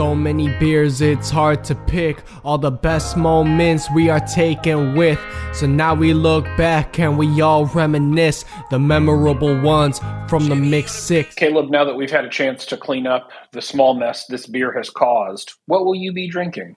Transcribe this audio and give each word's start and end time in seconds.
So 0.00 0.14
many 0.14 0.48
beers, 0.58 1.02
it's 1.02 1.28
hard 1.28 1.62
to 1.64 1.74
pick 1.74 2.22
all 2.42 2.56
the 2.56 2.70
best 2.70 3.18
moments 3.18 3.86
we 3.94 4.08
are 4.08 4.18
taken 4.20 4.94
with. 4.94 5.20
So 5.52 5.66
now 5.66 5.94
we 5.94 6.14
look 6.14 6.46
back 6.56 6.98
and 6.98 7.18
we 7.18 7.42
all 7.42 7.66
reminisce 7.66 8.46
the 8.70 8.78
memorable 8.78 9.60
ones 9.60 10.00
from 10.26 10.48
the 10.48 10.56
mix 10.56 10.92
six. 10.92 11.34
Caleb, 11.34 11.68
now 11.68 11.84
that 11.84 11.96
we've 11.96 12.10
had 12.10 12.24
a 12.24 12.30
chance 12.30 12.64
to 12.64 12.78
clean 12.78 13.06
up 13.06 13.30
the 13.52 13.60
small 13.60 13.92
mess 13.92 14.24
this 14.24 14.46
beer 14.46 14.72
has 14.72 14.88
caused, 14.88 15.52
what 15.66 15.84
will 15.84 15.94
you 15.94 16.14
be 16.14 16.30
drinking? 16.30 16.76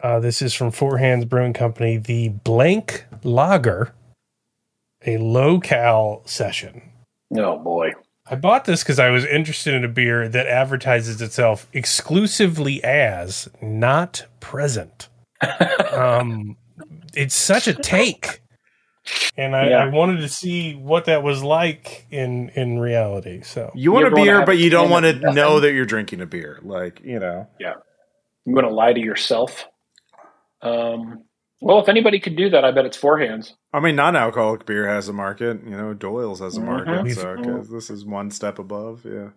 Uh, 0.00 0.20
this 0.20 0.40
is 0.40 0.54
from 0.54 0.70
Four 0.70 0.98
Hands 0.98 1.24
Brewing 1.24 1.54
Company, 1.54 1.96
the 1.96 2.28
Blank 2.28 3.04
Lager, 3.24 3.96
a 5.04 5.16
low 5.16 5.58
cal 5.58 6.22
session. 6.24 6.82
Oh 7.36 7.58
boy. 7.58 7.94
I 8.26 8.36
bought 8.36 8.64
this 8.64 8.82
because 8.82 8.98
I 8.98 9.10
was 9.10 9.24
interested 9.26 9.74
in 9.74 9.84
a 9.84 9.88
beer 9.88 10.28
that 10.28 10.46
advertises 10.46 11.20
itself 11.20 11.66
exclusively 11.72 12.82
as 12.82 13.48
not 13.60 14.24
present. 14.40 15.08
um, 15.92 16.56
it's 17.14 17.34
such 17.34 17.68
a 17.68 17.74
take, 17.74 18.40
and 19.36 19.54
I, 19.54 19.68
Yeah. 19.68 19.84
I 19.84 19.88
wanted 19.88 20.20
to 20.22 20.28
see 20.28 20.74
what 20.74 21.04
that 21.04 21.22
was 21.22 21.42
like 21.42 22.06
in 22.10 22.48
in 22.50 22.78
reality. 22.78 23.42
So 23.42 23.70
You 23.74 23.92
want 23.92 24.04
You 24.04 24.08
a 24.08 24.10
wanna 24.12 24.24
beer, 24.24 24.36
have 24.38 24.46
but 24.46 24.56
you 24.58 24.70
don't 24.70 24.88
want 24.90 25.04
to 25.04 25.12
nothing? 25.12 25.34
know 25.34 25.60
that 25.60 25.72
you're 25.74 25.84
drinking 25.84 26.22
a 26.22 26.26
beer. 26.26 26.60
Like, 26.62 27.00
you 27.04 27.18
know. 27.18 27.46
I'm 28.46 28.52
going 28.54 28.66
to 28.66 28.72
lie 28.74 28.92
to 28.92 29.00
yourself. 29.00 29.66
Um, 30.62 31.24
well, 31.60 31.80
if 31.80 31.88
anybody 31.88 32.20
could 32.20 32.36
do 32.36 32.50
that, 32.50 32.64
I 32.64 32.70
bet 32.72 32.84
it's 32.86 32.96
four 32.96 33.18
hands. 33.18 33.54
I 33.72 33.80
mean, 33.80 33.96
non-alcoholic 33.96 34.66
beer 34.66 34.86
has 34.86 35.08
a 35.08 35.12
market. 35.12 35.60
You 35.64 35.70
know, 35.76 35.88
O'Doul's 35.88 36.40
has 36.40 36.56
a 36.56 36.60
market. 36.60 37.04
Mhm. 37.04 37.14
So 37.14 37.36
'cause 37.36 37.70
this 37.70 37.90
is 37.90 38.04
one 38.04 38.30
step 38.30 38.58
above. 38.58 39.04
Yeah. 39.04 39.30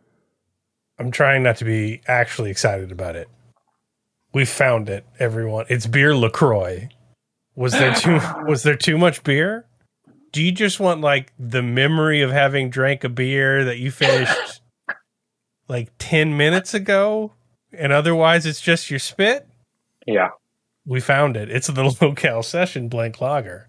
I'm 0.99 1.11
trying 1.11 1.43
not 1.43 1.57
to 1.57 1.65
be 1.65 2.01
actually 2.07 2.49
excited 2.51 2.91
about 2.91 3.15
it. 3.15 3.29
We 4.33 4.45
found 4.45 4.89
it, 4.89 5.05
everyone. 5.19 5.65
It's 5.69 5.85
beer 5.87 6.15
LaCroix. 6.15 6.89
Was 7.55 7.73
there 7.73 7.93
too 7.93 8.19
was 8.47 8.63
there 8.63 8.75
too 8.75 8.97
much 8.97 9.23
beer? 9.23 9.65
Do 10.31 10.43
you 10.43 10.51
just 10.51 10.79
want 10.79 11.01
like 11.01 11.31
the 11.39 11.61
memory 11.63 12.21
of 12.21 12.31
having 12.31 12.69
drank 12.69 13.03
a 13.03 13.09
beer 13.09 13.63
that 13.63 13.77
you 13.79 13.89
finished 13.91 14.61
like 15.67 15.89
10 15.97 16.35
minutes 16.37 16.73
ago 16.73 17.33
and 17.71 17.91
otherwise 17.93 18.45
it's 18.45 18.61
just 18.61 18.89
your 18.91 18.99
spit? 18.99 19.47
Yeah. 20.05 20.29
We 20.87 20.99
found 21.01 21.35
it. 21.37 21.51
It's 21.51 21.67
the 21.67 21.83
locale 22.01 22.41
session 22.43 22.87
blank 22.87 23.21
lager. 23.21 23.67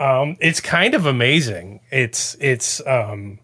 Um 0.00 0.36
it's 0.40 0.60
kind 0.60 0.94
of 0.94 1.06
amazing. 1.06 1.80
It's 1.92 2.36
it's 2.40 2.84
um 2.86 3.38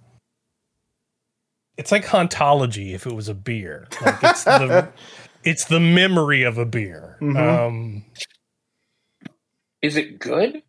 it's 1.76 1.90
like 1.92 2.04
hauntology 2.06 2.94
if 2.94 3.06
it 3.06 3.12
was 3.12 3.28
a 3.28 3.34
beer. 3.34 3.88
Like 4.04 4.22
it's 4.22 4.44
the 4.44 4.88
it's 5.44 5.64
the 5.66 5.80
memory 5.80 6.42
of 6.44 6.58
a 6.58 6.64
beer. 6.64 7.18
Mhm. 7.20 7.36
Um 7.66 8.04
Is 9.82 9.96
it 9.96 10.18
good? 10.18 10.62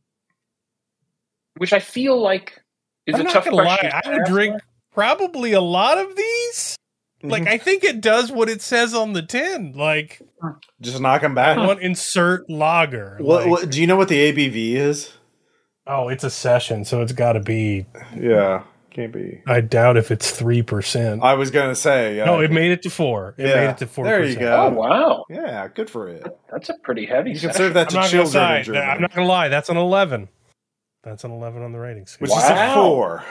Which 1.57 1.71
I 1.71 1.79
feel 1.79 2.19
like 2.21 2.61
is 3.05 3.15
I'm 3.15 3.21
a 3.21 3.23
not 3.25 3.33
tough 3.33 3.43
question. 3.47 3.89
lie, 3.89 4.01
I 4.03 4.09
would 4.09 4.25
drink 4.25 4.59
probably 4.91 5.53
a 5.53 5.61
lot 5.61 5.97
of 5.97 6.15
these. 6.17 6.75
Like 7.29 7.43
Mhm. 7.43 7.47
I 7.47 7.57
think 7.57 7.83
it 7.83 8.01
does 8.01 8.31
what 8.31 8.49
it 8.49 8.61
says 8.61 8.93
on 8.93 9.13
the 9.13 9.21
tin. 9.21 9.73
Like 9.75 10.21
just 10.81 10.99
knock 10.99 11.21
them 11.21 11.35
back. 11.35 11.57
one 11.57 11.79
insert 11.79 12.49
lager. 12.49 13.17
What, 13.19 13.41
Like, 13.43 13.49
what? 13.51 13.69
Do 13.69 13.81
you 13.81 13.87
know 13.87 13.95
what 13.95 14.07
the 14.09 14.19
ABV 14.31 14.75
is? 14.75 15.13
Oh, 15.87 16.09
it's 16.09 16.23
a 16.23 16.29
session, 16.29 16.83
so 16.85 17.01
it's 17.01 17.11
got 17.11 17.33
to 17.33 17.39
be. 17.39 17.85
Yeah, 18.19 18.63
can't 18.89 19.13
be. 19.13 19.41
I 19.47 19.61
doubt 19.61 19.97
if 19.97 20.09
it's 20.09 20.31
three 20.31 20.63
percent. 20.63 21.21
I 21.23 21.35
was 21.35 21.51
gonna 21.51 21.75
say. 21.75 22.17
Yeah. 22.17 22.25
No, 22.25 22.39
it 22.39 22.51
made 22.51 22.71
it 22.71 22.81
to 22.83 22.89
four. 22.89 23.35
It 23.37 23.47
Yeah. 23.47 23.55
made 23.55 23.69
it 23.69 23.77
to 23.79 23.85
four. 23.87 24.05
There 24.05 24.23
you 24.25 24.35
go. 24.35 24.55
Oh 24.63 24.69
go. 24.71 24.77
wow, 24.77 25.25
Yeah, 25.29 25.67
good 25.73 25.89
for 25.89 26.07
it. 26.09 26.25
that's 26.51 26.69
a 26.69 26.73
pretty 26.83 27.05
heavy. 27.05 27.31
You 27.33 27.39
can 27.39 27.53
serve 27.53 27.73
that 27.75 27.81
I'm 27.81 27.87
to 27.89 27.95
not 27.95 28.01
gonna 28.11 28.23
children 28.23 28.43
in 28.65 28.73
lie. 28.73 28.81
I'm 28.93 29.01
not 29.01 29.13
gonna 29.13 29.27
lie. 29.27 29.47
That's 29.49 29.69
an 29.69 29.77
eleven. 29.77 30.29
That's 31.05 31.23
an 31.23 31.31
eleven 31.31 31.61
on 31.61 31.71
the 31.71 31.79
rating 31.79 32.07
scale. 32.07 32.23
which 32.27 32.31
is 32.35 32.49
a 32.49 32.53
Wow. 32.53 32.73
four. 32.73 33.23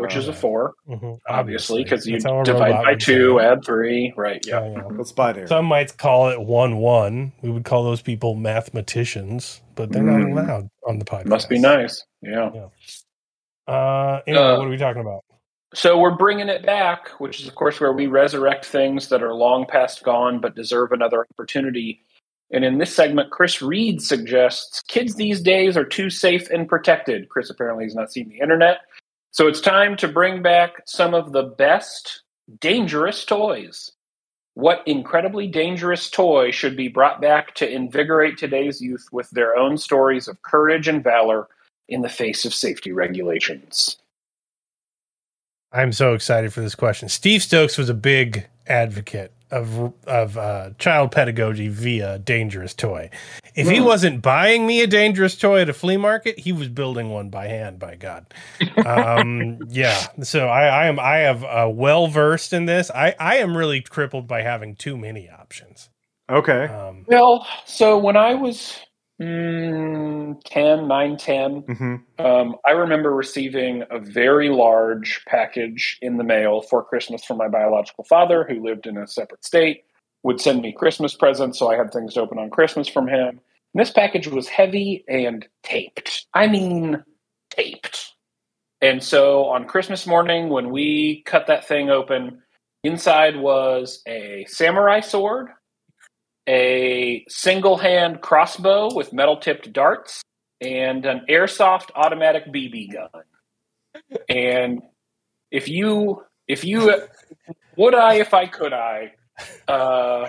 which 0.00 0.14
is 0.14 0.28
Uh, 0.28 0.30
a 0.30 0.34
four, 0.34 0.74
Mhm, 0.88 1.18
obviously, 1.28 1.82
because 1.82 2.06
you 2.06 2.12
That's 2.12 2.24
how 2.24 2.40
a 2.40 2.44
divide 2.44 2.84
by 2.84 2.94
two, 2.94 3.38
say 3.40 3.46
add 3.46 3.64
three, 3.64 4.12
right? 4.16 4.40
Yeah. 4.46 4.60
Yeah, 4.64 4.70
yeah. 4.76 4.82
Let's 4.92 5.10
binary. 5.10 5.48
Some 5.48 5.64
might 5.64 5.96
call 5.98 6.28
it 6.28 6.40
one 6.40 6.76
one. 6.76 7.32
We 7.42 7.50
would 7.50 7.64
call 7.64 7.82
those 7.82 8.00
people 8.00 8.36
mathematicians, 8.36 9.62
but 9.74 9.90
they're 9.90 10.04
not 10.04 10.20
Mm. 10.20 10.32
allowed 10.32 10.68
on 10.86 11.00
the 11.00 11.04
podcast. 11.04 11.26
Must 11.26 11.48
be 11.48 11.58
nice. 11.58 12.04
Yeah. 12.22 12.50
Uh, 13.66 14.20
anyway, 14.26 14.42
Uh, 14.44 14.56
what 14.58 14.66
are 14.68 14.70
we 14.70 14.76
talking 14.76 15.02
about? 15.02 15.24
So 15.74 15.98
we're 15.98 16.14
bringing 16.14 16.48
it 16.48 16.64
back, 16.64 17.08
which 17.18 17.40
is, 17.40 17.48
of 17.48 17.56
course, 17.56 17.80
where 17.80 17.92
we 17.92 18.06
resurrect 18.06 18.64
things 18.66 19.08
that 19.08 19.20
are 19.20 19.34
long 19.34 19.66
past 19.66 20.04
gone 20.04 20.38
but 20.40 20.54
deserve 20.54 20.92
another 20.92 21.26
opportunity. 21.32 22.05
And 22.50 22.64
in 22.64 22.78
this 22.78 22.94
segment, 22.94 23.30
Chris 23.30 23.60
Reed 23.60 24.00
suggests 24.00 24.80
kids 24.82 25.16
these 25.16 25.40
days 25.40 25.76
are 25.76 25.84
too 25.84 26.10
safe 26.10 26.48
and 26.50 26.68
protected. 26.68 27.28
Chris 27.28 27.50
apparently 27.50 27.84
has 27.84 27.94
not 27.94 28.12
seen 28.12 28.28
the 28.28 28.38
internet. 28.38 28.78
So 29.32 29.48
it's 29.48 29.60
time 29.60 29.96
to 29.98 30.08
bring 30.08 30.42
back 30.42 30.82
some 30.86 31.12
of 31.12 31.32
the 31.32 31.42
best 31.42 32.22
dangerous 32.60 33.24
toys. 33.24 33.92
What 34.54 34.82
incredibly 34.86 35.48
dangerous 35.48 36.08
toy 36.08 36.50
should 36.50 36.76
be 36.76 36.88
brought 36.88 37.20
back 37.20 37.54
to 37.56 37.70
invigorate 37.70 38.38
today's 38.38 38.80
youth 38.80 39.06
with 39.12 39.28
their 39.30 39.56
own 39.56 39.76
stories 39.76 40.28
of 40.28 40.40
courage 40.42 40.88
and 40.88 41.04
valor 41.04 41.48
in 41.88 42.00
the 42.00 42.08
face 42.08 42.46
of 42.46 42.54
safety 42.54 42.92
regulations? 42.92 43.98
I'm 45.72 45.92
so 45.92 46.14
excited 46.14 46.54
for 46.54 46.62
this 46.62 46.74
question. 46.74 47.10
Steve 47.10 47.42
Stokes 47.42 47.76
was 47.76 47.90
a 47.90 47.94
big 47.94 48.46
advocate 48.66 49.32
of 49.50 49.92
of 50.06 50.36
uh, 50.36 50.70
child 50.78 51.12
pedagogy 51.12 51.68
via 51.68 52.18
dangerous 52.18 52.74
toy. 52.74 53.10
If 53.54 53.70
he 53.70 53.80
wasn't 53.80 54.20
buying 54.20 54.66
me 54.66 54.82
a 54.82 54.86
dangerous 54.86 55.34
toy 55.36 55.62
at 55.62 55.68
a 55.70 55.72
flea 55.72 55.96
market, 55.96 56.38
he 56.38 56.52
was 56.52 56.68
building 56.68 57.08
one 57.08 57.30
by 57.30 57.48
hand. 57.48 57.78
By 57.78 57.96
God, 57.96 58.26
um, 58.84 59.58
yeah. 59.68 60.06
So 60.22 60.46
I, 60.46 60.66
I 60.66 60.86
am 60.86 61.00
I 61.00 61.18
have 61.18 61.42
uh, 61.44 61.70
well 61.72 62.06
versed 62.06 62.52
in 62.52 62.66
this. 62.66 62.90
I 62.90 63.14
I 63.18 63.36
am 63.36 63.56
really 63.56 63.80
crippled 63.80 64.26
by 64.26 64.42
having 64.42 64.74
too 64.74 64.96
many 64.96 65.30
options. 65.30 65.88
Okay. 66.30 66.64
Um, 66.64 67.04
Well, 67.06 67.46
so 67.64 67.98
when 67.98 68.16
I 68.16 68.34
was 68.34 68.78
mm, 69.20 70.40
10, 70.44 70.88
9, 70.88 71.16
10, 71.16 71.52
hmm 71.60 71.96
um, 72.18 72.56
I 72.64 72.70
remember 72.70 73.14
receiving 73.14 73.82
a 73.90 73.98
very 73.98 74.48
large 74.48 75.22
package 75.28 75.98
in 76.00 76.16
the 76.16 76.24
mail 76.24 76.62
for 76.62 76.82
Christmas 76.82 77.24
from 77.24 77.36
my 77.36 77.48
biological 77.48 78.04
father, 78.04 78.46
who 78.48 78.64
lived 78.64 78.86
in 78.86 78.96
a 78.96 79.06
separate 79.06 79.44
state, 79.44 79.84
would 80.22 80.40
send 80.40 80.62
me 80.62 80.72
Christmas 80.72 81.14
presents, 81.14 81.58
so 81.58 81.70
I 81.70 81.76
had 81.76 81.92
things 81.92 82.14
to 82.14 82.20
open 82.20 82.38
on 82.38 82.50
Christmas 82.50 82.88
from 82.88 83.06
him. 83.06 83.28
And 83.28 83.80
this 83.80 83.90
package 83.90 84.28
was 84.28 84.48
heavy 84.48 85.04
and 85.08 85.46
taped. 85.62 86.26
I 86.32 86.46
mean, 86.46 87.04
taped. 87.50 88.12
And 88.80 89.02
so 89.02 89.44
on 89.44 89.66
Christmas 89.66 90.06
morning, 90.06 90.48
when 90.48 90.70
we 90.70 91.22
cut 91.26 91.46
that 91.46 91.68
thing 91.68 91.90
open, 91.90 92.42
inside 92.82 93.36
was 93.36 94.02
a 94.06 94.46
samurai 94.48 95.00
sword, 95.00 95.48
a 96.48 97.24
single 97.28 97.76
hand 97.76 98.20
crossbow 98.20 98.94
with 98.94 99.12
metal 99.12 99.36
tipped 99.36 99.72
darts, 99.72 100.22
and 100.60 101.04
an 101.04 101.22
airsoft 101.28 101.90
automatic 101.94 102.46
BB 102.46 102.92
gun. 102.92 103.22
And 104.28 104.82
if 105.50 105.68
you, 105.68 106.22
if 106.46 106.64
you, 106.64 107.02
would 107.76 107.94
I, 107.94 108.14
if 108.14 108.34
I 108.34 108.46
could, 108.46 108.72
I 108.72 109.12
uh, 109.68 110.28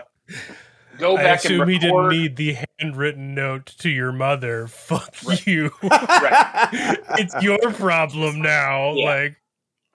go 0.97 1.17
I 1.17 1.23
back 1.23 1.45
and 1.45 1.53
assume 1.53 1.69
he 1.69 1.77
didn't 1.77 2.09
need 2.09 2.35
the 2.35 2.57
handwritten 2.79 3.33
note 3.35 3.67
to 3.79 3.89
your 3.89 4.11
mother. 4.11 4.67
Fuck 4.67 5.15
Right. 5.25 5.47
you. 5.47 5.71
Right. 5.83 6.97
it's 7.17 7.35
your 7.41 7.71
problem 7.73 8.41
now. 8.41 8.93
Yeah. 8.93 9.05
Like 9.05 9.41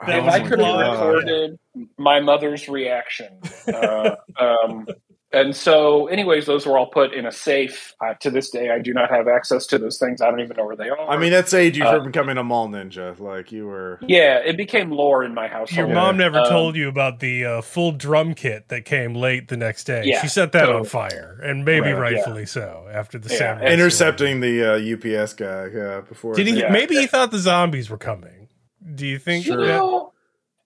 if 0.03 0.07
That 0.07 0.29
I 0.29 0.41
could 0.41 0.59
have 0.59 0.93
recorded 0.93 1.59
my 1.99 2.21
mother's 2.21 2.69
reaction. 2.69 3.39
Uh, 3.73 4.17
um, 4.37 4.87
and 5.33 5.55
so, 5.57 6.07
anyways, 6.09 6.47
those 6.47 6.67
were 6.67 6.77
all 6.79 6.87
put 6.87 7.13
in 7.15 7.27
a 7.27 7.33
safe. 7.33 7.95
Uh, 8.05 8.15
to 8.21 8.31
this 8.31 8.51
day, 8.51 8.71
I 8.71 8.79
do 8.79 8.93
not 8.93 9.11
have 9.11 9.29
access 9.29 9.67
to 9.69 9.79
those 9.79 9.99
things. 9.99 10.21
I 10.21 10.31
don't 10.31 10.41
even 10.41 10.57
know 10.57 10.65
where 10.67 10.77
they 10.77 10.89
are. 10.89 11.09
I 11.09 11.17
mean, 11.17 11.31
that 11.33 11.49
saved 11.49 11.77
you 11.77 11.85
Uh, 11.85 11.97
from 11.97 12.07
becoming 12.07 12.37
a 12.39 12.43
mall 12.45 12.69
ninja. 12.69 13.19
Like 13.19 13.51
you 13.53 13.67
were. 13.67 13.99
yeah, 14.07 14.39
it 14.39 14.57
became 14.57 14.91
lore 14.91 15.25
in 15.25 15.35
my 15.35 15.49
household. 15.49 15.77
Your 15.89 15.89
mom 15.95 16.17
never 16.17 16.39
Um, 16.39 16.49
told 16.49 16.77
you 16.77 16.89
about 16.89 17.21
the 17.21 17.45
uh, 17.45 17.61
full 17.63 17.93
drum 17.93 18.35
kit 18.35 18.69
that 18.69 18.85
came 18.85 19.15
late 19.15 19.49
the 19.49 19.57
next 19.57 19.85
day. 19.85 20.03
Yeah, 20.05 20.21
she 20.21 20.29
set 20.29 20.53
that 20.53 20.69
on 20.69 20.85
fire, 20.85 21.39
and 21.43 21.65
maybe 21.65 21.93
Right, 21.93 22.13
yeah. 22.13 22.17
rightfully 22.19 22.47
so. 22.47 22.87
After 22.93 23.19
the 23.19 23.31
Yeah, 23.31 23.39
samurai 23.39 23.73
Intercepting 23.73 24.41
the 24.41 24.75
uh, 24.75 24.95
UPS 25.23 25.33
guy. 25.35 25.69
Yeah. 25.75 26.01
Before. 26.09 26.35
Did 26.35 26.47
he? 26.47 26.61
Yeah. 26.61 26.71
Maybe 26.73 26.97
he 26.97 27.07
thought 27.07 27.31
the 27.31 27.39
zombies 27.39 27.89
were 27.91 27.99
coming. 27.99 28.49
Do 28.95 29.07
you 29.07 29.19
think? 29.19 29.47
You 29.47 29.57
that- 29.57 29.67
know, 29.67 30.12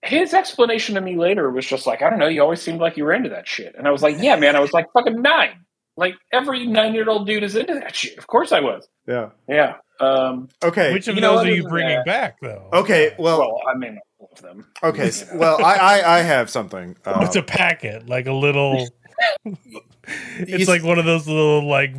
his 0.03 0.33
explanation 0.33 0.95
to 0.95 1.01
me 1.01 1.15
later 1.17 1.49
was 1.49 1.65
just 1.65 1.87
like, 1.87 2.01
I 2.01 2.09
don't 2.09 2.19
know, 2.19 2.27
you 2.27 2.41
always 2.41 2.61
seemed 2.61 2.79
like 2.79 2.97
you 2.97 3.03
were 3.03 3.13
into 3.13 3.29
that 3.29 3.47
shit. 3.47 3.75
And 3.77 3.87
I 3.87 3.91
was 3.91 4.01
like, 4.03 4.17
yeah, 4.19 4.35
man, 4.35 4.55
I 4.55 4.59
was 4.59 4.71
like 4.73 4.85
fucking 4.93 5.21
nine. 5.21 5.61
Like 5.95 6.13
every 6.31 6.67
nine 6.67 6.93
year 6.93 7.09
old 7.09 7.25
dude 7.25 7.43
is 7.43 7.55
into 7.55 7.73
that 7.73 7.95
shit. 7.95 8.17
Of 8.17 8.27
course 8.27 8.51
I 8.51 8.59
was. 8.59 8.87
Yeah. 9.07 9.29
Yeah. 9.49 9.77
Um, 9.99 10.49
Okay. 10.63 10.93
Which 10.93 11.07
of 11.07 11.15
You 11.15 11.21
those 11.21 11.39
other 11.39 11.49
are 11.49 11.53
you 11.53 11.67
bringing 11.67 11.95
that- 11.97 12.05
back, 12.05 12.35
though? 12.41 12.69
okay. 12.71 13.15
Well. 13.17 13.39
well, 13.39 13.61
I 13.67 13.75
mean, 13.75 13.97
all 14.19 14.29
of 14.31 14.41
them. 14.43 14.67
okay. 14.83 15.07
s- 15.07 15.25
Well, 15.33 15.63
I, 15.65 15.73
I 15.75 16.17
I 16.17 16.21
have 16.21 16.51
something. 16.51 16.95
Um, 17.05 17.19
What's 17.19 17.35
a 17.35 17.41
packet? 17.41 18.07
Like 18.07 18.27
a 18.27 18.33
little. 18.33 18.87
it's 20.37 20.67
like 20.69 20.83
one 20.83 20.99
of 20.99 21.05
those 21.05 21.27
little 21.27 21.67
like 21.67 21.95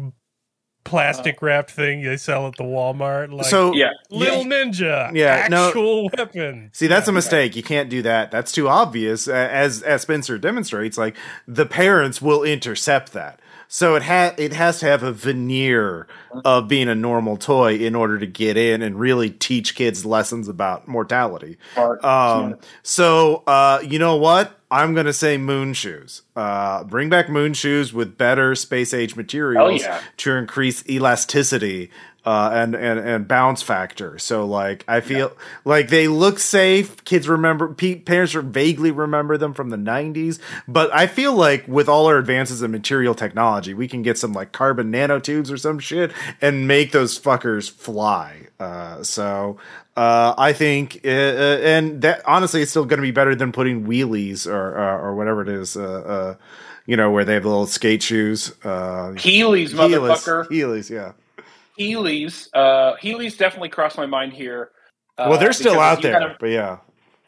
plastic 0.88 1.42
wrapped 1.42 1.70
thing 1.70 2.02
they 2.02 2.16
sell 2.16 2.46
at 2.46 2.56
the 2.56 2.64
Walmart. 2.64 3.32
Like 3.32 3.46
so 3.46 3.72
Yeah. 3.74 3.90
little 4.10 4.44
ninja, 4.44 5.12
Yeah, 5.14 5.46
no- 5.48 6.08
weapon. 6.16 6.70
See, 6.72 6.86
that's 6.86 7.08
a 7.08 7.12
mistake. 7.12 7.54
You 7.56 7.62
can't 7.62 7.88
do 7.88 8.02
that. 8.02 8.30
That's 8.30 8.52
too 8.52 8.68
obvious. 8.68 9.28
As 9.28 9.82
as 9.82 10.02
Spencer 10.02 10.38
demonstrates, 10.38 10.96
like 10.98 11.16
the 11.46 11.66
parents 11.66 12.20
will 12.22 12.42
intercept 12.42 13.12
that. 13.12 13.40
So 13.70 13.96
it 13.96 14.04
ha- 14.04 14.32
it 14.38 14.54
has 14.54 14.78
to 14.80 14.86
have 14.86 15.02
a 15.02 15.12
veneer 15.12 16.06
of 16.42 16.68
being 16.68 16.88
a 16.88 16.94
normal 16.94 17.36
toy 17.36 17.74
in 17.74 17.94
order 17.94 18.18
to 18.18 18.26
get 18.26 18.56
in 18.56 18.80
and 18.80 18.98
really 18.98 19.28
teach 19.28 19.74
kids 19.74 20.06
lessons 20.06 20.48
about 20.48 20.88
mortality. 20.88 21.58
Um, 21.76 22.56
so 22.82 23.42
uh, 23.46 23.80
you 23.86 23.98
know 23.98 24.16
what? 24.16 24.57
I'm 24.70 24.94
gonna 24.94 25.12
say 25.12 25.38
moon 25.38 25.72
shoes. 25.72 26.22
Uh, 26.36 26.84
bring 26.84 27.08
back 27.08 27.28
moon 27.28 27.54
shoes 27.54 27.92
with 27.92 28.18
better 28.18 28.54
space 28.54 28.92
age 28.92 29.16
materials 29.16 29.82
yeah. 29.82 30.00
to 30.18 30.32
increase 30.32 30.86
elasticity 30.88 31.90
uh, 32.28 32.50
and 32.52 32.74
and 32.74 33.00
and 33.00 33.26
bounce 33.26 33.62
factor. 33.62 34.18
So 34.18 34.44
like 34.44 34.84
I 34.86 35.00
feel 35.00 35.32
like 35.64 35.88
they 35.88 36.08
look 36.08 36.38
safe. 36.38 37.02
Kids 37.04 37.26
remember, 37.26 37.72
pe- 37.72 37.94
parents 38.00 38.34
vaguely 38.34 38.90
remember 38.90 39.38
them 39.38 39.54
from 39.54 39.70
the 39.70 39.78
'90s. 39.78 40.38
But 40.68 40.92
I 40.92 41.06
feel 41.06 41.32
like 41.32 41.66
with 41.66 41.88
all 41.88 42.04
our 42.04 42.18
advances 42.18 42.60
in 42.62 42.70
material 42.70 43.14
technology, 43.14 43.72
we 43.72 43.88
can 43.88 44.02
get 44.02 44.18
some 44.18 44.34
like 44.34 44.52
carbon 44.52 44.92
nanotubes 44.92 45.50
or 45.50 45.56
some 45.56 45.78
shit 45.78 46.12
and 46.42 46.68
make 46.68 46.92
those 46.92 47.18
fuckers 47.18 47.70
fly. 47.70 48.48
Uh, 48.60 49.02
so 49.02 49.56
uh, 49.96 50.34
I 50.36 50.52
think, 50.52 51.00
uh, 51.06 51.08
uh, 51.08 51.58
and 51.62 52.02
that 52.02 52.20
honestly, 52.26 52.60
it's 52.60 52.72
still 52.72 52.84
going 52.84 52.98
to 52.98 53.02
be 53.02 53.10
better 53.10 53.34
than 53.34 53.52
putting 53.52 53.86
wheelies 53.86 54.46
or 54.46 54.78
uh, 54.78 54.98
or 54.98 55.14
whatever 55.14 55.40
it 55.40 55.48
is. 55.48 55.78
Uh, 55.78 55.82
uh, 55.82 56.34
you 56.84 56.96
know, 56.98 57.10
where 57.10 57.24
they 57.24 57.34
have 57.34 57.46
little 57.46 57.66
skate 57.66 58.02
shoes. 58.02 58.52
Uh, 58.62 59.12
Heelys, 59.16 59.70
Heelys, 59.70 59.70
motherfucker. 59.70 60.46
Heelys, 60.48 60.90
yeah. 60.90 61.12
Heelys. 61.78 62.48
Uh, 62.54 62.96
Heelys 62.96 63.36
definitely 63.38 63.68
crossed 63.68 63.96
my 63.96 64.06
mind 64.06 64.32
here. 64.32 64.70
Uh, 65.16 65.26
Well, 65.30 65.38
they're 65.38 65.52
still 65.52 65.78
out 65.80 65.98
if 65.98 66.04
you 66.04 66.10
had 66.10 66.22
there, 66.22 66.30
a- 66.32 66.36
but 66.38 66.50
yeah. 66.50 66.78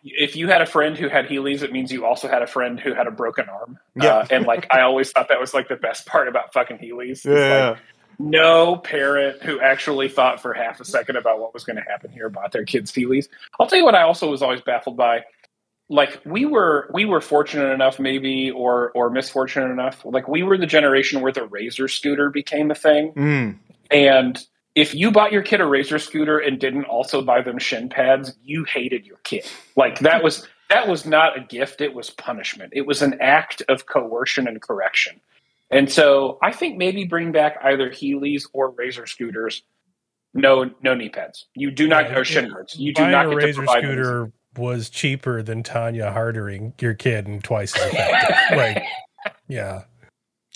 if 0.04 0.36
you 0.36 0.48
had 0.48 0.62
a 0.62 0.66
friend 0.66 0.96
who 0.96 1.08
had 1.08 1.26
Heelys, 1.26 1.62
it 1.62 1.72
means 1.72 1.92
you 1.92 2.04
also 2.06 2.28
had 2.28 2.42
a 2.42 2.46
friend 2.46 2.78
who 2.80 2.94
had 2.94 3.06
a 3.06 3.10
broken 3.10 3.48
arm. 3.48 3.78
Yeah. 3.94 4.18
Uh, 4.18 4.26
and 4.30 4.46
like, 4.46 4.66
I 4.72 4.80
always 4.82 5.10
thought 5.12 5.28
that 5.28 5.40
was 5.40 5.52
like 5.54 5.68
the 5.68 5.76
best 5.76 6.06
part 6.06 6.28
about 6.28 6.52
fucking 6.52 6.78
Heelys. 6.78 7.10
It's 7.10 7.24
Yeah. 7.26 7.70
Like, 7.70 7.78
no 8.22 8.76
parent 8.76 9.42
who 9.42 9.58
actually 9.60 10.08
thought 10.10 10.42
for 10.42 10.52
half 10.52 10.78
a 10.78 10.84
second 10.84 11.16
about 11.16 11.40
what 11.40 11.54
was 11.54 11.64
going 11.64 11.76
to 11.76 11.82
happen 11.82 12.10
here 12.12 12.28
bought 12.28 12.52
their 12.52 12.66
kids 12.66 12.92
Heelys. 12.92 13.28
I'll 13.58 13.66
tell 13.66 13.78
you 13.78 13.84
what 13.84 13.94
I 13.94 14.02
also 14.02 14.30
was 14.30 14.42
always 14.42 14.60
baffled 14.60 14.96
by. 14.98 15.22
Like 15.88 16.20
we 16.26 16.44
were 16.44 16.90
we 16.92 17.04
were 17.06 17.20
fortunate 17.22 17.72
enough 17.72 17.98
maybe 17.98 18.50
or 18.50 18.92
or 18.94 19.08
misfortunate 19.10 19.70
enough. 19.70 20.04
Like 20.04 20.28
we 20.28 20.42
were 20.42 20.58
the 20.58 20.66
generation 20.66 21.22
where 21.22 21.32
the 21.32 21.46
razor 21.46 21.88
scooter 21.88 22.28
became 22.30 22.70
a 22.70 22.74
thing. 22.74 23.12
Mm. 23.14 23.58
And 23.90 24.38
if 24.74 24.94
you 24.94 25.10
bought 25.10 25.32
your 25.32 25.42
kid 25.42 25.60
a 25.60 25.66
razor 25.66 25.98
scooter 25.98 26.38
and 26.38 26.58
didn't 26.58 26.84
also 26.84 27.22
buy 27.22 27.42
them 27.42 27.58
shin 27.58 27.88
pads, 27.88 28.34
you 28.42 28.64
hated 28.64 29.04
your 29.04 29.18
kid. 29.24 29.44
Like 29.76 29.98
that 30.00 30.22
was 30.22 30.46
that 30.68 30.88
was 30.88 31.04
not 31.04 31.36
a 31.36 31.40
gift, 31.40 31.80
it 31.80 31.94
was 31.94 32.10
punishment. 32.10 32.72
It 32.74 32.86
was 32.86 33.02
an 33.02 33.20
act 33.20 33.62
of 33.68 33.86
coercion 33.86 34.46
and 34.46 34.62
correction. 34.62 35.20
And 35.70 35.90
so 35.90 36.38
I 36.42 36.52
think 36.52 36.78
maybe 36.78 37.04
bring 37.04 37.32
back 37.32 37.58
either 37.62 37.90
Heelys 37.90 38.44
or 38.52 38.70
razor 38.70 39.06
scooters. 39.06 39.62
No 40.32 40.70
no 40.80 40.94
knee 40.94 41.08
pads. 41.08 41.46
You 41.54 41.72
do 41.72 41.88
not 41.88 42.16
or 42.16 42.24
shin 42.24 42.50
guards. 42.50 42.76
You 42.76 42.94
do 42.94 43.02
Buying 43.02 43.12
not 43.12 43.26
a 43.26 43.30
get 43.30 43.40
to 43.40 43.46
razor 43.46 43.56
provide 43.58 43.84
those. 43.84 43.90
scooter 43.90 44.32
was 44.56 44.90
cheaper 44.90 45.42
than 45.42 45.62
Tonya 45.62 46.12
hardering 46.12 46.72
your 46.80 46.94
kid 46.94 47.26
and 47.26 47.42
twice 47.42 47.76
as 47.76 47.92
effective. 47.92 48.36
like, 48.56 48.82
yeah. 49.48 49.82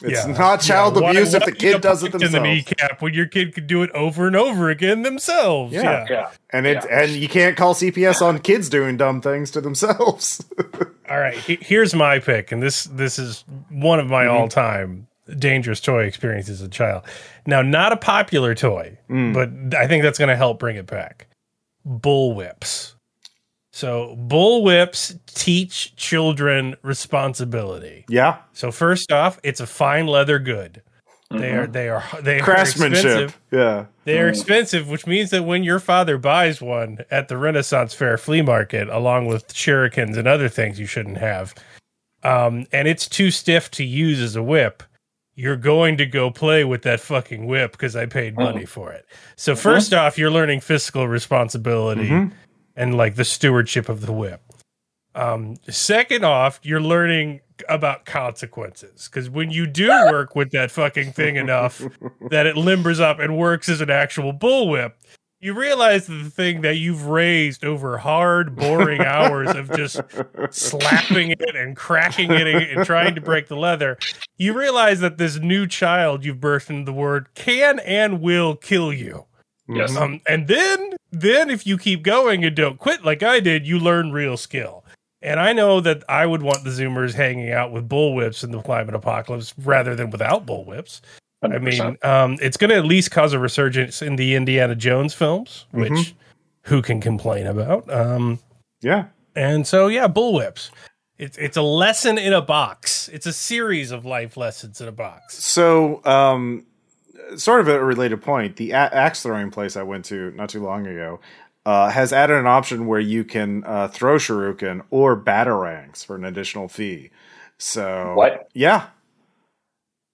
It's 0.03 0.27
Yeah. 0.27 0.33
not 0.33 0.61
child 0.61 0.97
Yeah, 0.97 1.03
why- 1.03 1.11
abuse 1.13 1.35
if 1.35 1.41
why 1.43 1.47
the 1.51 1.53
kid 1.57 1.81
does 1.81 2.03
it 2.03 2.11
point 2.13 2.25
in 2.25 2.33
the 2.33 2.39
themselves. 2.39 2.71
kneecap 2.71 3.01
when 3.01 3.15
your 3.15 3.27
kid 3.27 3.55
could 3.55 3.67
do 3.69 3.83
it 3.85 3.91
over 3.93 4.27
and 4.27 4.35
over 4.35 4.69
again 4.69 5.03
themselves. 5.03 5.73
Yeah. 5.73 5.83
Yeah. 5.83 6.07
Yeah. 6.11 6.31
And 6.51 6.67
it 6.67 6.85
Yeah. 6.89 7.01
and 7.03 7.13
you 7.13 7.29
can't 7.29 7.57
call 7.57 7.75
CPS 7.75 8.21
on 8.21 8.41
kids 8.41 8.69
doing 8.69 8.97
dumb 8.97 9.21
things 9.21 9.51
to 9.53 9.61
themselves. 9.61 10.45
All 11.11 11.19
right. 11.19 11.37
Here's 11.37 11.95
my 11.95 12.19
pick, 12.19 12.51
and 12.51 12.61
this 12.63 12.85
this 12.85 13.19
is 13.19 13.45
one 13.71 14.01
of 14.01 14.09
my 14.09 14.25
Mm-hmm. 14.25 14.37
all 14.37 14.49
time 14.49 15.07
dangerous 15.39 15.81
toy 15.81 16.05
experiences 16.05 16.61
as 16.61 16.67
a 16.67 16.71
child. 16.71 17.03
Now, 17.47 17.63
not 17.63 17.93
a 17.93 17.97
popular 17.97 18.55
toy, 18.55 18.99
Mm. 19.09 19.33
but 19.33 19.79
I 19.79 19.87
think 19.87 20.03
that's 20.03 20.19
going 20.19 20.29
to 20.29 20.37
help 20.37 20.59
bring 20.59 20.77
it 20.77 20.87
back. 20.87 21.29
Bullwhips. 21.87 22.94
So 23.77 24.17
bullwhips 24.29 25.19
teach 25.27 25.97
children 25.97 26.77
responsibility. 26.83 28.05
yeah. 28.09 28.37
So 28.53 28.71
first 28.71 29.11
off, 29.11 29.41
it's 29.43 29.59
a 29.59 29.67
fine 29.67 30.07
leather 30.07 30.39
good. 30.39 30.81
They 31.31 31.51
are 31.51 31.67
they 31.67 31.89
are 31.89 32.05
they 32.23 32.39
are 32.39 32.45
Craftsmanship. 32.45 33.05
expensive. 33.05 33.41
Yeah. 33.51 33.87
They 34.05 34.21
are 34.21 34.29
expensive, 34.29 34.89
which 34.89 35.09
means 35.09 35.31
that 35.31 35.43
when 35.45 35.65
your 35.65 35.81
father 35.81 36.19
buys 36.19 36.63
one 36.63 36.99
at 37.11 37.27
the 37.27 37.37
Renaissance 37.37 37.93
Fair 37.95 38.17
flea 38.17 38.43
market, 38.43 38.89
along 38.89 39.27
with 39.27 39.49
shurikens 39.53 40.17
and 40.17 40.29
other 40.29 40.49
things 40.49 40.79
you 40.79 40.87
shouldn't 40.87 41.19
have, 41.19 41.53
um, 42.23 42.67
and 42.73 42.87
it's 42.87 43.09
too 43.09 43.33
stiff 43.33 43.73
to 43.73 43.83
use 43.85 44.21
as 44.21 44.37
a 44.37 44.43
whip, 44.43 44.85
you're 45.35 45.57
going 45.57 45.97
to 45.97 46.07
go 46.07 46.31
play 46.31 46.63
with 46.63 46.83
that 46.83 47.01
fucking 47.01 47.47
whip 47.47 47.73
because 47.73 47.97
I 47.97 48.07
paid 48.07 48.37
money 48.37 48.67
for 48.67 48.93
it. 48.93 49.05
So 49.35 49.55
1st 49.55 49.99
off, 49.99 50.17
you're 50.17 50.31
learning 50.31 50.61
fiscal 50.61 51.09
responsibility 51.09 52.09
Mhm. 52.09 52.31
And 52.77 52.97
like 52.97 53.17
the 53.17 53.25
stewardship 53.25 53.89
of 53.89 54.07
the 54.07 54.13
whip. 54.13 54.43
Um, 55.15 55.57
second 55.69 56.25
off, 56.25 56.59
you're 56.63 56.81
learning 56.81 57.41
about 57.69 58.05
consequences 58.05 59.09
because 59.09 59.31
when 59.31 59.51
you 59.51 59.67
do 59.67 59.89
work 60.11 60.35
with 60.35 60.51
that 60.51 60.71
fucking 60.71 61.13
thing 61.13 61.37
enough 61.37 61.79
that 62.31 62.47
it 62.47 62.57
limbers 62.57 63.01
up 63.01 63.21
and 63.21 63.39
works 63.39 63.69
as 63.69 63.81
an 63.81 63.91
actual 63.91 64.33
bullwhip, 64.33 64.93
you 65.45 65.53
realize 65.53 66.07
that 66.07 66.15
the 66.15 66.31
thing 66.31 66.63
that 66.63 66.79
you've 66.79 67.05
raised 67.05 67.67
over 67.67 67.99
hard, 67.99 68.57
boring 68.57 69.03
hours 69.03 69.55
of 69.55 69.71
just 69.77 70.01
slapping 70.51 71.33
it 71.33 71.55
and 71.55 71.77
cracking 71.77 72.33
it 72.33 72.47
and 72.47 72.87
trying 72.87 73.15
to 73.15 73.21
break 73.21 73.49
the 73.49 73.57
leather, 73.57 73.99
you 74.39 74.59
realize 74.59 75.01
that 75.01 75.19
this 75.19 75.37
new 75.37 75.67
child 75.67 76.25
you've 76.25 76.39
birthed 76.39 76.71
into 76.71 76.87
the 76.87 76.95
word 76.95 77.29
can 77.35 77.79
and 77.81 78.23
will 78.23 78.57
kill 78.57 78.91
you. 78.91 79.27
Yes. 79.69 79.97
Um, 79.97 80.21
and 80.29 80.47
then, 80.49 80.93
then 81.11 81.51
if 81.51 81.67
you 81.67 81.79
keep 81.79 82.03
going 82.03 82.45
and 82.45 82.55
don't 82.55 82.79
quit 82.79 83.05
like 83.05 83.23
I 83.23 83.41
did, 83.41 83.67
you 83.67 83.79
learn 83.79 84.13
real 84.13 84.37
skill. 84.37 84.85
And 85.23 85.41
I 85.41 85.55
know 85.55 85.81
that 85.81 86.05
I 86.09 86.27
would 86.27 86.43
want 86.43 86.65
the 86.65 86.71
Zoomers 86.71 87.15
hanging 87.15 87.51
out 87.51 87.73
with 87.73 87.89
bullwhips 87.89 88.45
in 88.45 88.51
the 88.51 88.61
climate 88.61 88.95
apocalypse 88.95 89.55
rather 89.59 89.95
than 89.95 90.11
without 90.11 90.45
bullwhips. 90.45 91.01
I 91.43 91.49
100%. 91.49 91.63
mean, 91.63 91.99
um, 92.03 92.37
it's 92.43 92.57
going 92.59 92.71
to 92.71 92.77
at 92.77 92.85
least 92.85 93.11
cause 93.11 93.33
a 93.33 93.39
resurgence 93.39 94.03
in 94.03 94.17
the 94.17 94.35
Indiana 94.35 94.75
Jones 94.75 95.15
films, 95.15 95.65
which 95.73 95.93
Mhm. 95.93 96.13
who 96.65 96.83
can 96.83 97.01
complain 97.01 97.47
about? 97.47 97.91
Um, 97.91 98.39
Yeah. 98.83 99.07
and 99.35 99.67
so, 99.67 99.89
yeah, 99.89 100.09
bullwhips. 100.09 100.71
It's 101.17 101.39
it's 101.39 101.57
a 101.57 101.63
lesson 101.63 102.19
in 102.19 102.33
a 102.33 102.43
box. 102.43 103.09
It's 103.13 103.25
a 103.27 103.33
series 103.33 103.93
of 103.93 104.05
life 104.05 104.37
lessons 104.37 104.81
in 104.81 104.89
a 104.89 104.93
box. 104.93 105.43
So, 105.43 106.05
um, 106.05 106.67
sort 107.37 107.61
of 107.61 107.69
a 107.69 107.85
related 107.85 108.23
point, 108.23 108.57
the 108.57 108.73
a- 108.73 108.77
axe 108.77 109.23
throwing 109.23 109.51
place 109.51 109.77
I 109.77 109.83
went 109.83 110.05
to 110.07 110.31
not 110.33 110.49
too 110.49 110.63
long 110.63 110.87
ago 110.87 111.21
uh, 111.67 111.89
has 111.91 112.13
added 112.13 112.37
an 112.37 112.47
option 112.47 112.87
where 112.87 113.01
you 113.01 113.25
can 113.25 113.65
uh, 113.65 113.89
throw 113.89 114.17
shuriken 114.17 114.83
or 114.91 115.17
batarangs 115.17 116.05
for 116.05 116.17
an 116.17 116.25
additional 116.25 116.69
fee. 116.69 117.11
So, 117.59 118.15
What? 118.17 118.49
Yeah. 118.55 118.87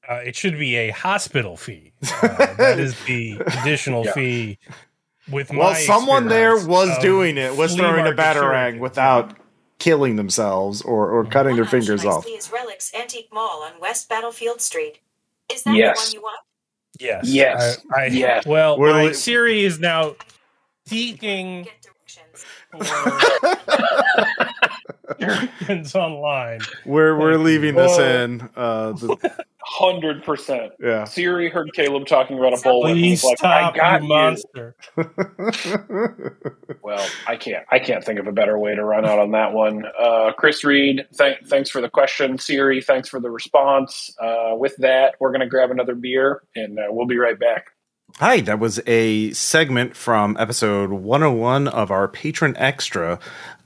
Uh, 0.08 0.14
it 0.24 0.34
should 0.36 0.58
be 0.58 0.76
a 0.76 0.90
hospital 0.90 1.56
fee. 1.56 1.92
Uh, 2.22 2.54
that 2.56 2.78
is 2.78 2.94
the 3.04 3.40
additional 3.60 4.04
Yeah. 4.04 4.12
fee. 4.12 4.58
With 5.30 5.50
Well, 5.50 5.72
my 5.72 5.80
someone 5.80 6.28
there 6.28 6.54
was 6.66 6.96
doing 6.98 7.36
it, 7.38 7.56
was 7.56 7.74
throwing 7.76 8.06
a 8.06 8.10
batarang 8.12 8.74
shuriken. 8.76 8.78
without 8.80 9.36
killing 9.78 10.16
themselves 10.16 10.82
or, 10.82 11.08
or 11.10 11.24
cutting 11.24 11.56
their 11.56 11.64
fingers 11.64 12.04
off. 12.04 12.26
is 12.28 12.50
Relics 12.52 12.92
Antique 12.94 13.28
Mall 13.32 13.62
on 13.62 13.80
West 13.80 14.08
Battlefield 14.08 14.60
Street. 14.60 14.98
Is 15.52 15.62
that 15.62 15.74
Yes. 15.74 15.96
the 15.96 16.08
one 16.08 16.14
you 16.14 16.20
want? 16.22 16.40
Yes. 17.00 17.24
Yes. 17.28 17.78
I, 17.96 18.02
I, 18.02 18.06
Yes. 18.06 18.46
Well, 18.46 18.78
We're 18.78 18.90
my 18.92 19.04
li- 19.06 19.14
Siri 19.14 19.64
is 19.64 19.80
now 19.80 20.14
seeking 20.86 21.62
Get 21.64 21.72
directions. 21.82 22.44
shurikens 25.18 25.94
online. 25.94 26.60
We're 26.84 27.18
we're 27.18 27.36
leaving 27.38 27.74
this 27.74 27.96
Whoa. 27.96 28.24
in. 28.24 28.48
Uh, 28.56 28.92
the, 28.92 29.44
Hundred 29.72 30.24
percent. 30.24 30.72
yeah. 30.82 31.04
Siri 31.04 31.48
heard 31.48 31.72
Caleb 31.74 32.04
talking 32.06 32.36
about 32.36 32.52
a 32.54 32.56
bullwhip. 32.56 32.90
and 32.90 32.98
Please 32.98 33.22
was 33.22 33.30
like, 33.30 33.38
stop, 33.38 33.74
I 33.74 33.76
got 33.76 34.02
you 34.02 34.08
you. 34.08 34.08
monster. 34.14 34.76
Well, 36.82 37.06
I 37.26 37.36
can't. 37.36 37.64
I 37.70 37.78
can't 37.78 38.02
think 38.04 38.18
of 38.18 38.26
a 38.26 38.32
better 38.32 38.58
way 38.58 38.74
to 38.74 38.82
run 38.84 39.04
out 39.04 39.18
on 39.18 39.30
that 39.32 39.52
one. 39.52 39.84
Uh, 39.98 40.32
Chris 40.36 40.64
Reed, 40.64 41.06
th- 41.16 41.38
thanks 41.46 41.70
for 41.70 41.80
the 41.80 41.88
question. 41.88 42.38
Siri, 42.38 42.80
thanks 42.80 43.08
for 43.08 43.20
the 43.20 43.30
response. 43.30 44.10
Uh, 44.20 44.54
with 44.56 44.74
that, 44.78 45.14
we're 45.20 45.30
going 45.30 45.40
to 45.40 45.46
grab 45.46 45.70
another 45.70 45.94
beer, 45.94 46.42
and 46.56 46.78
uh, 46.78 46.84
we'll 46.88 47.06
be 47.06 47.18
right 47.18 47.38
back. 47.38 47.66
Hi, 48.16 48.40
that 48.40 48.58
was 48.58 48.80
a 48.86 49.30
segment 49.32 49.94
from 49.94 50.36
episode 50.40 50.90
101 50.90 51.68
of 51.68 51.90
our 51.92 52.08
Patreon 52.08 52.54
Extra. 52.56 53.20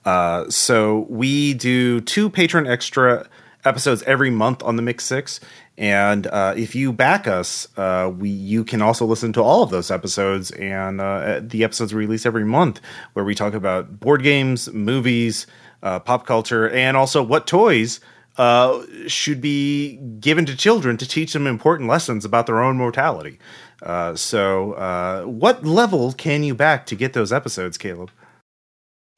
Uh, 0.04 0.50
so 0.50 1.06
we 1.08 1.54
do 1.54 2.00
two 2.02 2.28
Patreon 2.28 2.68
Extra 2.68 3.26
episodes 3.64 4.02
every 4.04 4.30
month 4.30 4.62
on 4.62 4.76
the 4.76 4.82
Mix 4.82 5.04
Six. 5.04 5.40
And 5.76 6.26
uh, 6.28 6.54
if 6.56 6.74
you 6.74 6.92
back 6.92 7.26
us, 7.26 7.66
uh, 7.76 8.12
we 8.16 8.28
you 8.28 8.64
can 8.64 8.80
also 8.80 9.06
listen 9.06 9.32
to 9.32 9.42
all 9.42 9.62
of 9.62 9.70
those 9.70 9.90
episodes 9.90 10.50
and 10.52 11.00
uh, 11.00 11.40
the 11.42 11.64
episodes 11.64 11.92
we 11.92 12.00
release 12.00 12.26
every 12.26 12.44
month, 12.44 12.80
where 13.14 13.24
we 13.24 13.34
talk 13.34 13.54
about 13.54 13.98
board 13.98 14.22
games, 14.22 14.72
movies, 14.72 15.46
uh, 15.82 15.98
pop 15.98 16.26
culture, 16.26 16.68
and 16.70 16.96
also 16.96 17.22
what 17.22 17.46
toys 17.46 17.98
uh, 18.36 18.84
should 19.08 19.40
be 19.40 19.96
given 20.20 20.46
to 20.46 20.56
children 20.56 20.96
to 20.96 21.08
teach 21.08 21.32
them 21.32 21.46
important 21.46 21.88
lessons 21.88 22.24
about 22.24 22.46
their 22.46 22.62
own 22.62 22.76
mortality. 22.76 23.38
Uh, 23.82 24.14
so, 24.14 25.24
what 25.26 25.64
level 25.64 26.12
can 26.12 26.44
you 26.44 26.54
back 26.54 26.86
to 26.86 26.94
get 26.94 27.14
those 27.14 27.32
episodes, 27.32 27.76
Caleb? 27.76 28.10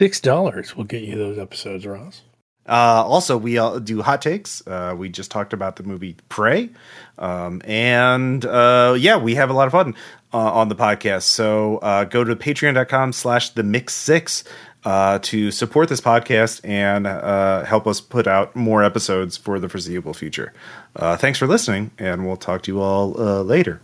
Six 0.00 0.21
dollars 0.21 0.76
will 0.76 0.85
get 0.85 1.03
you 1.03 1.17
those 1.17 1.38
episodes, 1.38 1.87
Ross. 1.87 2.23
Uh, 2.68 3.04
also, 3.06 3.37
we 3.37 3.58
uh, 3.58 3.78
do 3.78 4.02
hot 4.02 4.20
takes. 4.23 4.66
Uh, 4.66 4.94
we 4.96 5.08
just 5.08 5.30
talked 5.30 5.52
about 5.52 5.76
the 5.76 5.82
movie 5.82 6.16
Prey, 6.28 6.70
um, 7.18 7.62
and 7.64 8.44
uh, 8.44 8.96
yeah, 8.99 9.16
we 9.16 9.37
have 9.37 9.50
a 9.50 9.52
lot 9.52 9.66
of 9.66 9.73
fun 9.73 9.94
uh, 10.32 10.38
on 10.38 10.68
the 10.68 10.75
podcast. 10.75 11.23
So 11.23 11.78
uh, 11.78 12.04
go 12.04 12.25
to 12.25 12.35
Patreon.com/slash 12.35 13.50
The 13.50 13.62
Mix 13.62 13.94
Six 13.94 14.44
to 14.85 15.50
support 15.50 15.88
this 15.88 16.00
podcast 16.00 16.61
and 16.64 17.06
help 17.66 17.87
us 17.87 18.00
put 18.00 18.26
out 18.26 18.54
more 18.54 18.85
episodes 18.85 19.37
for 19.37 19.58
the 19.58 19.68
foreseeable 19.68 20.14
future. 20.14 20.52
thanks 20.96 21.38
for 21.38 21.46
listening, 21.46 21.90
and 21.99 22.26
we'll 22.26 22.37
talk 22.37 22.62
to 22.62 22.73
you 22.73 22.80
all 22.80 23.11
later. 23.44 23.80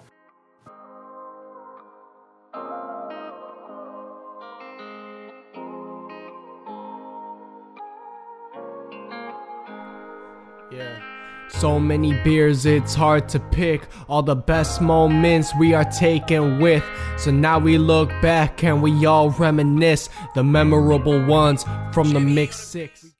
So 11.49 11.79
many 11.79 12.13
beers, 12.25 12.65
it's 12.65 12.95
hard 12.95 13.29
to 13.31 13.39
pick 13.39 13.87
all 14.09 14.23
the 14.23 14.35
best 14.35 14.81
moments 14.81 15.53
we 15.59 15.75
are 15.75 15.85
taken 15.85 16.61
with. 16.61 16.83
So 17.19 17.31
now 17.31 17.59
we 17.59 17.79
look 17.79 18.09
back 18.23 18.65
and 18.65 18.83
we 18.83 19.05
all 19.05 19.31
reminisce 19.31 20.09
the 20.35 20.43
memorable 20.43 21.25
ones 21.27 21.65
from 21.93 22.13
the 22.13 22.21
Mix 22.21 22.57
Six. 22.57 23.12